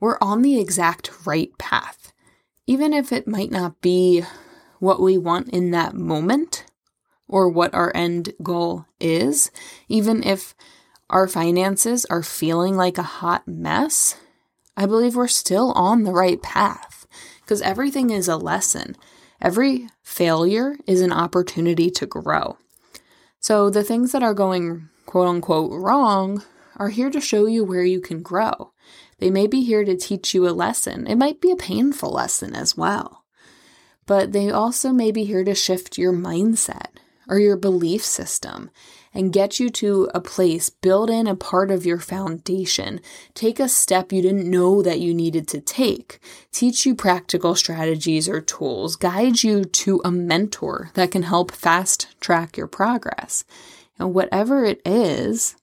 we're 0.00 0.18
on 0.20 0.42
the 0.42 0.60
exact 0.60 1.26
right 1.26 1.56
path 1.58 2.01
even 2.66 2.92
if 2.92 3.12
it 3.12 3.26
might 3.26 3.50
not 3.50 3.80
be 3.80 4.22
what 4.78 5.00
we 5.00 5.16
want 5.18 5.48
in 5.50 5.70
that 5.70 5.94
moment 5.94 6.64
or 7.28 7.48
what 7.48 7.72
our 7.74 7.92
end 7.94 8.32
goal 8.42 8.86
is 9.00 9.50
even 9.88 10.22
if 10.22 10.54
our 11.12 11.28
finances 11.28 12.04
are 12.06 12.22
feeling 12.22 12.76
like 12.76 12.96
a 12.96 13.02
hot 13.02 13.46
mess, 13.46 14.16
I 14.76 14.86
believe 14.86 15.14
we're 15.14 15.28
still 15.28 15.72
on 15.72 16.04
the 16.04 16.12
right 16.12 16.40
path 16.40 17.06
because 17.42 17.60
everything 17.60 18.10
is 18.10 18.28
a 18.28 18.36
lesson. 18.36 18.96
Every 19.40 19.88
failure 20.02 20.76
is 20.86 21.02
an 21.02 21.12
opportunity 21.12 21.90
to 21.90 22.06
grow. 22.06 22.56
So 23.40 23.68
the 23.68 23.84
things 23.84 24.12
that 24.12 24.22
are 24.22 24.34
going 24.34 24.88
quote 25.04 25.28
unquote 25.28 25.72
wrong 25.72 26.42
are 26.76 26.88
here 26.88 27.10
to 27.10 27.20
show 27.20 27.46
you 27.46 27.64
where 27.64 27.84
you 27.84 28.00
can 28.00 28.22
grow. 28.22 28.71
They 29.22 29.30
may 29.30 29.46
be 29.46 29.62
here 29.62 29.84
to 29.84 29.96
teach 29.96 30.34
you 30.34 30.48
a 30.48 30.50
lesson. 30.50 31.06
It 31.06 31.14
might 31.14 31.40
be 31.40 31.52
a 31.52 31.56
painful 31.56 32.10
lesson 32.10 32.56
as 32.56 32.76
well. 32.76 33.24
But 34.04 34.32
they 34.32 34.50
also 34.50 34.90
may 34.90 35.12
be 35.12 35.22
here 35.22 35.44
to 35.44 35.54
shift 35.54 35.96
your 35.96 36.12
mindset 36.12 36.88
or 37.28 37.38
your 37.38 37.56
belief 37.56 38.04
system 38.04 38.68
and 39.14 39.32
get 39.32 39.60
you 39.60 39.70
to 39.70 40.10
a 40.12 40.20
place, 40.20 40.70
build 40.70 41.08
in 41.08 41.28
a 41.28 41.36
part 41.36 41.70
of 41.70 41.86
your 41.86 42.00
foundation, 42.00 42.98
take 43.32 43.60
a 43.60 43.68
step 43.68 44.10
you 44.12 44.22
didn't 44.22 44.50
know 44.50 44.82
that 44.82 44.98
you 44.98 45.14
needed 45.14 45.46
to 45.46 45.60
take, 45.60 46.18
teach 46.50 46.84
you 46.84 46.92
practical 46.92 47.54
strategies 47.54 48.28
or 48.28 48.40
tools, 48.40 48.96
guide 48.96 49.44
you 49.44 49.64
to 49.64 50.00
a 50.04 50.10
mentor 50.10 50.90
that 50.94 51.12
can 51.12 51.22
help 51.22 51.52
fast 51.52 52.20
track 52.20 52.56
your 52.56 52.66
progress. 52.66 53.44
And 54.00 54.14
whatever 54.14 54.64
it 54.64 54.82
is, 54.84 55.54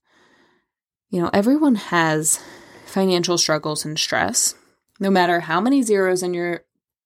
you 1.09 1.21
know, 1.21 1.29
everyone 1.33 1.75
has 1.75 2.41
financial 2.89 3.37
struggles 3.37 3.85
and 3.85 3.97
stress, 3.97 4.55
no 4.99 5.09
matter 5.09 5.39
how 5.39 5.61
many 5.61 5.81
zeros 5.81 6.23
in 6.23 6.33
your 6.33 6.63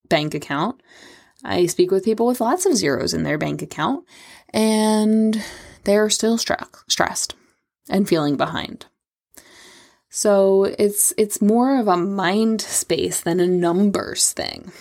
bank 0.09 0.33
account. 0.33 0.81
I 1.43 1.65
speak 1.65 1.91
with 1.91 2.05
people 2.05 2.25
with 2.25 2.41
lots 2.41 2.65
of 2.65 2.75
zeros 2.75 3.13
in 3.13 3.23
their 3.23 3.37
bank 3.37 3.61
account, 3.61 4.05
and 4.49 5.43
they're 5.83 6.09
still 6.09 6.37
stressed 6.37 7.35
and 7.89 8.07
feeling 8.07 8.37
behind. 8.37 8.85
So 10.09 10.65
it's 10.65 11.13
it's 11.17 11.41
more 11.41 11.79
of 11.79 11.87
a 11.87 11.97
mind 11.97 12.61
space 12.61 13.21
than 13.21 13.39
a 13.39 13.47
numbers 13.47 14.31
thing. 14.31 14.71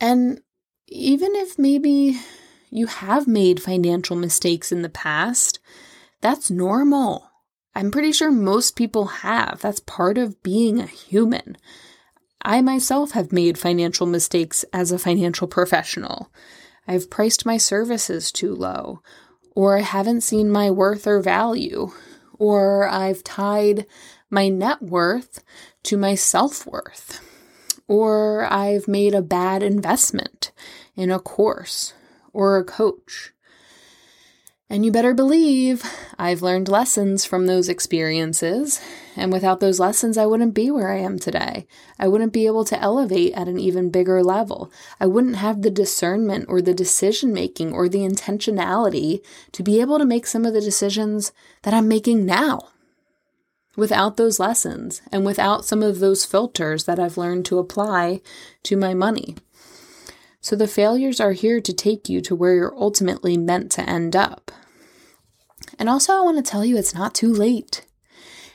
And 0.00 0.40
even 0.86 1.34
if 1.34 1.58
maybe 1.58 2.18
you 2.70 2.86
have 2.86 3.26
made 3.26 3.62
financial 3.62 4.16
mistakes 4.16 4.72
in 4.72 4.82
the 4.82 4.88
past, 4.88 5.58
that's 6.20 6.50
normal. 6.50 7.29
I'm 7.74 7.90
pretty 7.90 8.12
sure 8.12 8.30
most 8.30 8.76
people 8.76 9.06
have. 9.06 9.60
That's 9.62 9.80
part 9.80 10.18
of 10.18 10.42
being 10.42 10.80
a 10.80 10.86
human. 10.86 11.56
I 12.42 12.62
myself 12.62 13.12
have 13.12 13.32
made 13.32 13.58
financial 13.58 14.06
mistakes 14.06 14.64
as 14.72 14.90
a 14.90 14.98
financial 14.98 15.46
professional. 15.46 16.30
I've 16.88 17.10
priced 17.10 17.46
my 17.46 17.58
services 17.58 18.32
too 18.32 18.54
low, 18.54 19.02
or 19.54 19.76
I 19.78 19.82
haven't 19.82 20.22
seen 20.22 20.50
my 20.50 20.70
worth 20.70 21.06
or 21.06 21.20
value, 21.20 21.92
or 22.38 22.88
I've 22.88 23.22
tied 23.22 23.86
my 24.30 24.48
net 24.48 24.82
worth 24.82 25.44
to 25.84 25.96
my 25.96 26.14
self 26.14 26.66
worth, 26.66 27.20
or 27.86 28.50
I've 28.50 28.88
made 28.88 29.14
a 29.14 29.22
bad 29.22 29.62
investment 29.62 30.50
in 30.96 31.10
a 31.10 31.18
course 31.18 31.92
or 32.32 32.56
a 32.56 32.64
coach. 32.64 33.32
And 34.72 34.84
you 34.84 34.92
better 34.92 35.14
believe 35.14 35.82
I've 36.16 36.42
learned 36.42 36.68
lessons 36.68 37.24
from 37.24 37.46
those 37.46 37.68
experiences. 37.68 38.80
And 39.16 39.32
without 39.32 39.58
those 39.58 39.80
lessons, 39.80 40.16
I 40.16 40.26
wouldn't 40.26 40.54
be 40.54 40.70
where 40.70 40.92
I 40.92 40.98
am 40.98 41.18
today. 41.18 41.66
I 41.98 42.06
wouldn't 42.06 42.32
be 42.32 42.46
able 42.46 42.64
to 42.66 42.80
elevate 42.80 43.34
at 43.34 43.48
an 43.48 43.58
even 43.58 43.90
bigger 43.90 44.22
level. 44.22 44.70
I 45.00 45.06
wouldn't 45.06 45.34
have 45.36 45.62
the 45.62 45.72
discernment 45.72 46.46
or 46.48 46.62
the 46.62 46.72
decision 46.72 47.32
making 47.32 47.72
or 47.72 47.88
the 47.88 47.98
intentionality 47.98 49.24
to 49.50 49.64
be 49.64 49.80
able 49.80 49.98
to 49.98 50.04
make 50.04 50.24
some 50.24 50.46
of 50.46 50.54
the 50.54 50.60
decisions 50.60 51.32
that 51.62 51.74
I'm 51.74 51.88
making 51.88 52.24
now. 52.24 52.68
Without 53.76 54.18
those 54.18 54.38
lessons 54.38 55.02
and 55.10 55.26
without 55.26 55.64
some 55.64 55.82
of 55.82 55.98
those 55.98 56.24
filters 56.24 56.84
that 56.84 57.00
I've 57.00 57.16
learned 57.16 57.44
to 57.46 57.58
apply 57.58 58.20
to 58.62 58.76
my 58.76 58.94
money. 58.94 59.34
So 60.40 60.56
the 60.56 60.66
failures 60.66 61.20
are 61.20 61.32
here 61.32 61.60
to 61.60 61.72
take 61.72 62.08
you 62.08 62.20
to 62.22 62.34
where 62.34 62.54
you're 62.54 62.76
ultimately 62.76 63.36
meant 63.36 63.70
to 63.72 63.88
end 63.88 64.16
up. 64.16 64.50
And 65.78 65.88
also, 65.88 66.14
I 66.14 66.22
want 66.22 66.44
to 66.44 66.50
tell 66.50 66.64
you 66.64 66.76
it's 66.76 66.94
not 66.94 67.14
too 67.14 67.32
late. 67.32 67.86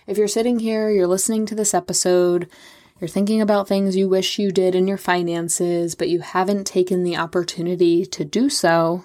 If 0.07 0.17
you're 0.17 0.27
sitting 0.27 0.59
here, 0.59 0.89
you're 0.89 1.07
listening 1.07 1.45
to 1.47 1.55
this 1.55 1.73
episode, 1.73 2.49
you're 2.99 3.07
thinking 3.07 3.41
about 3.41 3.67
things 3.67 3.95
you 3.95 4.07
wish 4.07 4.39
you 4.39 4.51
did 4.51 4.73
in 4.73 4.87
your 4.87 4.97
finances, 4.97 5.95
but 5.95 6.09
you 6.09 6.19
haven't 6.21 6.65
taken 6.65 7.03
the 7.03 7.17
opportunity 7.17 8.05
to 8.05 8.23
do 8.23 8.49
so, 8.49 9.03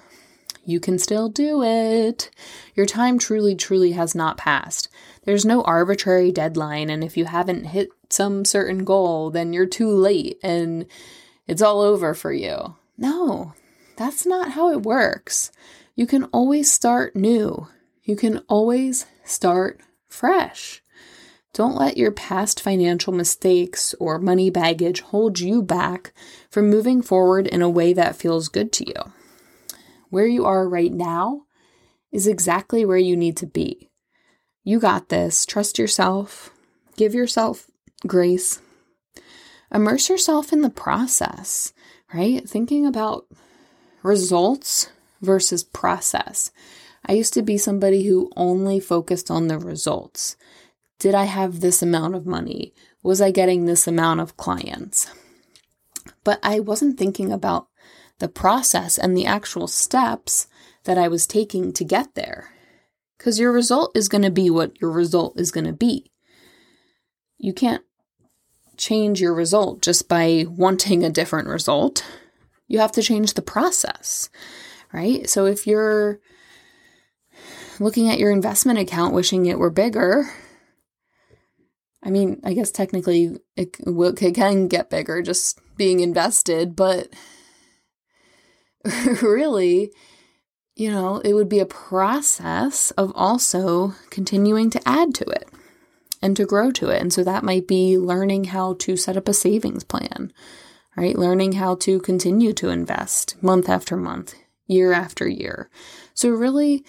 you 0.64 0.78
can 0.78 0.99
still 0.99 1.28
do 1.28 1.62
it. 1.62 2.30
Your 2.75 2.87
time 2.87 3.18
truly, 3.18 3.54
truly 3.54 3.92
has 3.92 4.14
not 4.14 4.37
passed. 4.37 4.88
There's 5.25 5.44
no 5.44 5.62
arbitrary 5.62 6.32
deadline, 6.32 6.90
and 6.90 7.02
if 7.02 7.16
you 7.16 7.25
haven't 7.25 7.64
hit 7.64 7.88
some 8.10 8.44
certain 8.44 8.84
goal, 8.84 9.30
then 9.30 9.52
you're 9.52 9.66
too 9.66 9.90
late 9.90 10.38
and 10.42 10.87
it's 11.50 11.62
all 11.62 11.80
over 11.80 12.14
for 12.14 12.33
you. 12.33 12.76
No, 12.97 13.54
that's 13.97 14.25
not 14.25 14.52
how 14.52 14.71
it 14.71 14.85
works. 14.85 15.50
You 15.97 16.07
can 16.07 16.25
always 16.26 16.71
start 16.71 17.16
new, 17.16 17.66
you 18.04 18.14
can 18.14 18.38
always 18.49 19.07
start 19.25 19.80
fresh. 20.09 20.80
Don't 21.52 21.75
let 21.75 21.97
your 21.97 22.12
past 22.12 22.61
financial 22.61 23.12
mistakes 23.12 23.97
or 23.99 24.21
money 24.21 24.49
baggage 24.49 25.00
hold 25.00 25.40
you 25.40 25.61
back 25.61 26.12
from 26.49 26.71
moving 26.71 27.02
forward 27.02 27.49
in 27.49 27.62
a 27.62 27.69
way 27.69 27.92
that 27.95 28.14
feels 28.14 28.49
good 28.49 28.73
to 28.75 28.87
you. 28.87 29.12
Where 30.09 30.28
you 30.28 30.47
are 30.47 30.69
right 30.69 30.92
now 30.92 31.47
is 32.12 32.28
exactly 32.28 32.85
where 32.85 32.97
you 32.97 33.16
need 33.16 33.37
to 33.38 33.47
be. 33.47 33.90
You 34.62 34.78
got 34.78 35.09
this. 35.09 35.45
Trust 35.45 35.80
yourself. 35.80 36.50
Give 36.97 37.12
yourself 37.12 37.69
grace. 38.07 38.61
Immerse 39.73 40.09
yourself 40.09 40.53
in 40.53 40.62
the 40.62 40.71
process, 40.71 41.73
right? 42.12 42.49
Thinking 42.49 42.87
about 42.87 43.27
results 44.03 44.91
versus 45.21 45.62
process. 45.62 46.50
I 47.07 47.12
used 47.12 47.35
to 47.35 47.43
be 47.43 47.57
somebody 47.57 48.05
who 48.05 48.31
only 48.37 48.81
focused 48.81 49.31
on 49.31 49.49
the 49.49 49.59
results. 49.59 50.37
Did 50.99 51.15
I 51.15 51.25
have 51.25 51.61
this 51.61 51.83
amount 51.83 52.15
of 52.15 52.27
money? 52.27 52.75
Was 53.03 53.21
I 53.21 53.31
getting 53.31 53.65
this 53.65 53.87
amount 53.87 54.21
of 54.21 54.37
clients? 54.37 55.11
But 56.25 56.39
I 56.43 56.61
wasn't 56.61 56.99
thinking 56.99 57.33
about 57.33 57.69
the 58.19 58.29
process 58.29 58.99
and 58.99 59.17
the 59.17 59.27
actual 59.27 59.67
steps 59.67 60.47
that 60.85 60.99
I 60.99 61.09
was 61.09 61.27
taking 61.27 61.73
to 61.73 61.85
get 61.85 62.15
there. 62.15 62.50
Because 63.17 63.39
your 63.39 63.53
result 63.53 63.97
is 63.97 64.09
going 64.09 64.23
to 64.23 64.31
be 64.31 64.50
what 64.50 64.81
your 64.81 64.91
result 64.91 65.39
is 65.39 65.50
going 65.50 65.67
to 65.67 65.73
be. 65.73 66.11
You 67.39 67.53
can't 67.53 67.83
change 68.80 69.20
your 69.20 69.34
result 69.34 69.82
just 69.82 70.08
by 70.08 70.46
wanting 70.49 71.04
a 71.04 71.10
different 71.10 71.49
result. 71.49 72.04
You 72.66 72.78
have 72.78 72.92
to 72.92 73.02
change 73.02 73.34
the 73.34 73.42
process, 73.42 74.30
right? 74.92 75.28
So 75.28 75.44
if 75.44 75.66
you're 75.66 76.20
looking 77.78 78.08
at 78.08 78.18
your 78.18 78.30
investment 78.30 78.78
account 78.78 79.14
wishing 79.14 79.46
it 79.46 79.58
were 79.58 79.70
bigger, 79.70 80.30
I 82.02 82.10
mean, 82.10 82.40
I 82.42 82.54
guess 82.54 82.70
technically 82.70 83.37
it, 83.56 83.76
it 83.78 84.34
can 84.34 84.68
get 84.68 84.90
bigger 84.90 85.20
just 85.20 85.60
being 85.76 86.00
invested, 86.00 86.75
but 86.75 87.12
really, 89.22 89.92
you 90.75 90.90
know, 90.90 91.18
it 91.18 91.34
would 91.34 91.50
be 91.50 91.58
a 91.58 91.66
process 91.66 92.92
of 92.92 93.12
also 93.14 93.94
continuing 94.08 94.70
to 94.70 94.88
add 94.88 95.14
to 95.16 95.25
it 95.25 95.50
and 96.23 96.37
to 96.37 96.47
grow 96.47 96.71
to 96.73 96.91
it. 96.91 97.00
And 97.00 97.12
so 97.12 97.25
that 97.25 97.45
might 97.45 97.67
be 97.67 97.97
learning 97.97 98.45
how 98.45 98.75
to 98.81 98.97
set 98.97 99.17
up 99.17 99.29
a 99.29 99.35
savings 99.35 99.85
plan, 99.85 100.33
right? 100.97 101.17
Learning 101.17 101.53
how 101.53 101.77
to 101.77 102.00
continue 102.00 102.53
to 102.55 102.69
invest 102.69 103.43
month 103.43 103.69
after 103.69 103.97
month, 103.97 104.35
year 104.67 104.93
after 104.93 105.29
year. 105.29 105.71
So, 106.15 106.31
really 106.31 106.85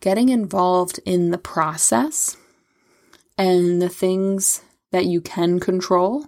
getting 0.00 0.28
involved 0.28 1.00
in 1.04 1.30
the 1.30 1.38
process 1.38 2.36
and 3.38 3.80
the 3.80 3.88
things 3.88 4.62
that 4.92 5.06
you 5.06 5.20
can 5.20 5.58
control 5.58 6.26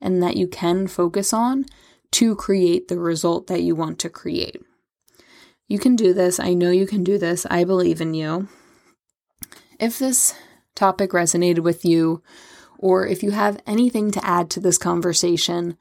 and 0.00 0.22
that 0.22 0.36
you 0.36 0.48
can 0.48 0.86
focus 0.86 1.32
on 1.32 1.66
to 2.10 2.34
create 2.34 2.88
the 2.88 2.98
result 2.98 3.46
that 3.46 3.62
you 3.62 3.74
want 3.74 3.98
to 4.00 4.10
create. 4.10 4.62
You 5.68 5.78
can 5.78 5.96
do 5.96 6.12
this. 6.12 6.38
I 6.38 6.52
know 6.52 6.70
you 6.70 6.86
can 6.86 7.04
do 7.04 7.16
this. 7.16 7.46
I 7.48 7.64
believe 7.64 8.00
in 8.00 8.12
you. 8.12 8.48
If 9.78 9.98
this 9.98 10.34
topic 10.74 11.10
resonated 11.10 11.60
with 11.60 11.84
you, 11.84 12.22
or 12.78 13.06
if 13.06 13.22
you 13.22 13.30
have 13.30 13.62
anything 13.66 14.10
to 14.10 14.24
add 14.24 14.50
to 14.50 14.60
this 14.60 14.78
conversation, 14.78 15.76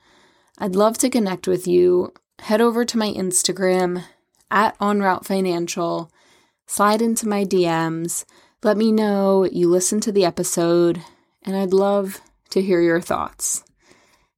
I'd 0.57 0.75
love 0.75 0.97
to 0.99 1.09
connect 1.09 1.47
with 1.47 1.67
you. 1.67 2.13
Head 2.39 2.61
over 2.61 2.85
to 2.85 2.97
my 2.97 3.11
Instagram 3.11 4.03
at 4.49 4.75
En 4.81 4.99
Route 4.99 5.25
Financial, 5.25 6.11
slide 6.67 7.01
into 7.01 7.27
my 7.27 7.45
DMs, 7.45 8.25
let 8.63 8.77
me 8.77 8.91
know 8.91 9.43
you 9.43 9.67
listened 9.67 10.03
to 10.03 10.11
the 10.11 10.23
episode, 10.23 11.01
and 11.41 11.55
I'd 11.55 11.73
love 11.73 12.21
to 12.51 12.61
hear 12.61 12.79
your 12.79 13.01
thoughts. 13.01 13.63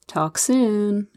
Talk 0.07 0.37
soon. 0.37 1.09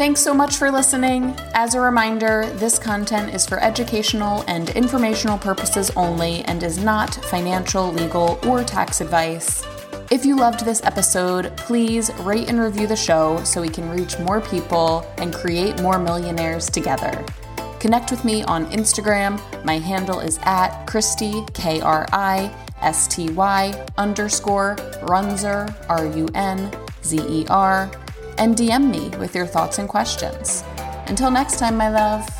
Thanks 0.00 0.22
so 0.22 0.32
much 0.32 0.56
for 0.56 0.70
listening. 0.70 1.36
As 1.52 1.74
a 1.74 1.80
reminder, 1.82 2.46
this 2.54 2.78
content 2.78 3.34
is 3.34 3.46
for 3.46 3.62
educational 3.62 4.44
and 4.48 4.70
informational 4.70 5.36
purposes 5.36 5.90
only 5.94 6.40
and 6.46 6.62
is 6.62 6.82
not 6.82 7.16
financial, 7.26 7.92
legal, 7.92 8.38
or 8.46 8.64
tax 8.64 9.02
advice. 9.02 9.62
If 10.10 10.24
you 10.24 10.36
loved 10.36 10.64
this 10.64 10.82
episode, 10.84 11.54
please 11.58 12.10
rate 12.20 12.48
and 12.48 12.58
review 12.58 12.86
the 12.86 12.96
show 12.96 13.44
so 13.44 13.60
we 13.60 13.68
can 13.68 13.90
reach 13.90 14.18
more 14.20 14.40
people 14.40 15.06
and 15.18 15.34
create 15.34 15.82
more 15.82 15.98
millionaires 15.98 16.70
together. 16.70 17.22
Connect 17.78 18.10
with 18.10 18.24
me 18.24 18.42
on 18.44 18.70
Instagram. 18.70 19.38
My 19.66 19.76
handle 19.76 20.20
is 20.20 20.38
at 20.44 20.86
Kristy, 20.86 21.52
K 21.52 21.82
R 21.82 22.06
I 22.10 22.50
S 22.80 23.06
T 23.06 23.28
Y 23.32 23.86
underscore 23.98 24.76
Runzer, 25.02 25.74
R 25.90 26.06
U 26.06 26.26
N 26.34 26.74
Z 27.02 27.18
E 27.18 27.46
R 27.50 27.90
and 28.38 28.56
DM 28.56 28.90
me 28.90 29.16
with 29.18 29.34
your 29.34 29.46
thoughts 29.46 29.78
and 29.78 29.88
questions. 29.88 30.64
Until 31.06 31.30
next 31.30 31.58
time, 31.58 31.76
my 31.76 31.90
love. 31.90 32.39